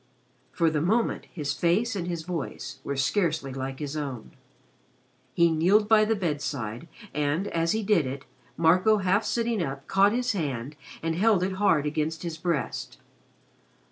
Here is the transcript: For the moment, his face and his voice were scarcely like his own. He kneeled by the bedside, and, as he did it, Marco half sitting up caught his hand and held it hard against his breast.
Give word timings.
For 0.51 0.71
the 0.71 0.81
moment, 0.81 1.27
his 1.31 1.53
face 1.53 1.95
and 1.95 2.07
his 2.07 2.23
voice 2.23 2.79
were 2.83 2.95
scarcely 2.97 3.53
like 3.53 3.77
his 3.77 3.95
own. 3.95 4.31
He 5.35 5.51
kneeled 5.51 5.87
by 5.87 6.05
the 6.05 6.15
bedside, 6.15 6.87
and, 7.13 7.47
as 7.49 7.73
he 7.73 7.83
did 7.83 8.07
it, 8.07 8.25
Marco 8.57 8.97
half 8.97 9.23
sitting 9.23 9.61
up 9.61 9.85
caught 9.87 10.11
his 10.11 10.31
hand 10.31 10.75
and 11.03 11.15
held 11.15 11.43
it 11.43 11.51
hard 11.51 11.85
against 11.85 12.23
his 12.23 12.35
breast. 12.37 12.97